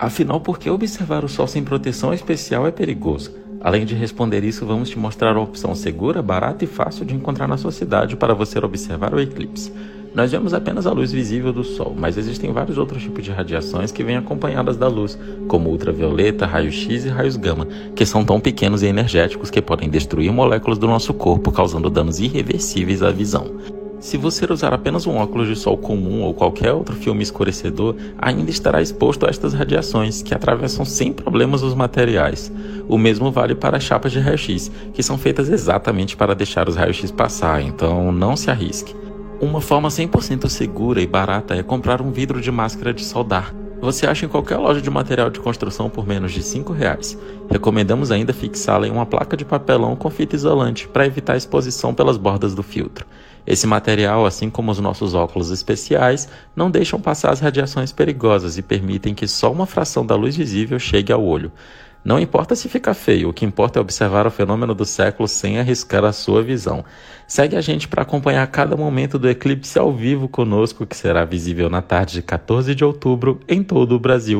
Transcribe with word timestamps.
Afinal, 0.00 0.40
por 0.40 0.58
que 0.58 0.70
observar 0.70 1.26
o 1.26 1.28
Sol 1.28 1.46
sem 1.46 1.62
proteção 1.62 2.14
especial 2.14 2.66
é 2.66 2.70
perigoso? 2.70 3.32
Além 3.60 3.84
de 3.84 3.94
responder 3.94 4.42
isso, 4.42 4.64
vamos 4.64 4.88
te 4.88 4.98
mostrar 4.98 5.36
a 5.36 5.40
opção 5.40 5.74
segura, 5.74 6.22
barata 6.22 6.64
e 6.64 6.66
fácil 6.66 7.04
de 7.04 7.14
encontrar 7.14 7.46
na 7.46 7.58
sua 7.58 7.70
cidade 7.70 8.16
para 8.16 8.32
você 8.32 8.58
observar 8.58 9.12
o 9.12 9.20
eclipse. 9.20 9.70
Nós 10.14 10.32
vemos 10.32 10.54
apenas 10.54 10.86
a 10.86 10.92
luz 10.92 11.12
visível 11.12 11.52
do 11.52 11.62
Sol, 11.62 11.94
mas 11.94 12.16
existem 12.16 12.50
vários 12.50 12.78
outros 12.78 13.02
tipos 13.02 13.22
de 13.22 13.30
radiações 13.30 13.92
que 13.92 14.02
vêm 14.02 14.16
acompanhadas 14.16 14.78
da 14.78 14.88
luz, 14.88 15.18
como 15.46 15.68
ultravioleta, 15.68 16.46
raio-x 16.46 17.04
e 17.04 17.10
raios 17.10 17.36
gama, 17.36 17.68
que 17.94 18.06
são 18.06 18.24
tão 18.24 18.40
pequenos 18.40 18.82
e 18.82 18.86
energéticos 18.86 19.50
que 19.50 19.60
podem 19.60 19.90
destruir 19.90 20.32
moléculas 20.32 20.78
do 20.78 20.86
nosso 20.86 21.12
corpo, 21.12 21.52
causando 21.52 21.90
danos 21.90 22.20
irreversíveis 22.20 23.02
à 23.02 23.10
visão. 23.10 23.79
Se 24.00 24.16
você 24.16 24.50
usar 24.50 24.72
apenas 24.72 25.06
um 25.06 25.16
óculos 25.18 25.46
de 25.46 25.54
sol 25.54 25.76
comum 25.76 26.22
ou 26.22 26.32
qualquer 26.32 26.72
outro 26.72 26.96
filme 26.96 27.22
escurecedor, 27.22 27.94
ainda 28.18 28.50
estará 28.50 28.80
exposto 28.80 29.26
a 29.26 29.28
estas 29.28 29.52
radiações, 29.52 30.22
que 30.22 30.34
atravessam 30.34 30.86
sem 30.86 31.12
problemas 31.12 31.62
os 31.62 31.74
materiais. 31.74 32.50
O 32.88 32.96
mesmo 32.96 33.30
vale 33.30 33.54
para 33.54 33.76
as 33.76 33.84
chapas 33.84 34.10
de 34.10 34.18
raio-x, 34.18 34.70
que 34.94 35.02
são 35.02 35.18
feitas 35.18 35.50
exatamente 35.50 36.16
para 36.16 36.34
deixar 36.34 36.66
os 36.66 36.76
raios-x 36.76 37.10
passar, 37.10 37.60
então 37.60 38.10
não 38.10 38.36
se 38.36 38.50
arrisque. 38.50 38.96
Uma 39.38 39.60
forma 39.60 39.90
100% 39.90 40.48
segura 40.48 41.02
e 41.02 41.06
barata 41.06 41.54
é 41.54 41.62
comprar 41.62 42.00
um 42.00 42.10
vidro 42.10 42.40
de 42.40 42.50
máscara 42.50 42.94
de 42.94 43.04
soldar. 43.04 43.54
Você 43.80 44.06
acha 44.06 44.26
em 44.26 44.28
qualquer 44.28 44.58
loja 44.58 44.82
de 44.82 44.90
material 44.90 45.30
de 45.30 45.40
construção 45.40 45.88
por 45.88 46.06
menos 46.06 46.32
de 46.32 46.40
R$ 46.40 46.64
reais. 46.76 47.16
Recomendamos 47.50 48.10
ainda 48.10 48.32
fixá-la 48.32 48.86
em 48.86 48.90
uma 48.90 49.06
placa 49.06 49.36
de 49.36 49.44
papelão 49.44 49.96
com 49.96 50.10
fita 50.10 50.36
isolante 50.36 50.86
para 50.86 51.06
evitar 51.06 51.36
exposição 51.36 51.94
pelas 51.94 52.18
bordas 52.18 52.54
do 52.54 52.62
filtro. 52.62 53.06
Esse 53.46 53.66
material, 53.66 54.26
assim 54.26 54.50
como 54.50 54.70
os 54.70 54.78
nossos 54.78 55.14
óculos 55.14 55.50
especiais, 55.50 56.28
não 56.54 56.70
deixam 56.70 57.00
passar 57.00 57.30
as 57.32 57.40
radiações 57.40 57.90
perigosas 57.90 58.58
e 58.58 58.62
permitem 58.62 59.14
que 59.14 59.26
só 59.26 59.50
uma 59.50 59.64
fração 59.64 60.04
da 60.04 60.14
luz 60.14 60.36
visível 60.36 60.78
chegue 60.78 61.10
ao 61.10 61.24
olho. 61.24 61.50
Não 62.02 62.18
importa 62.18 62.56
se 62.56 62.68
fica 62.68 62.94
feio, 62.94 63.28
o 63.28 63.32
que 63.32 63.44
importa 63.44 63.78
é 63.78 63.82
observar 63.82 64.26
o 64.26 64.30
fenômeno 64.30 64.74
do 64.74 64.86
século 64.86 65.28
sem 65.28 65.58
arriscar 65.58 66.02
a 66.02 66.12
sua 66.12 66.42
visão. 66.42 66.82
Segue 67.26 67.56
a 67.56 67.60
gente 67.60 67.86
para 67.86 68.02
acompanhar 68.02 68.46
cada 68.46 68.74
momento 68.74 69.18
do 69.18 69.28
eclipse 69.28 69.78
ao 69.78 69.92
vivo 69.92 70.26
conosco, 70.26 70.86
que 70.86 70.96
será 70.96 71.26
visível 71.26 71.68
na 71.68 71.82
tarde 71.82 72.14
de 72.14 72.22
14 72.22 72.74
de 72.74 72.84
outubro 72.84 73.40
em 73.46 73.62
todo 73.62 73.94
o 73.94 74.00
Brasil. 74.00 74.28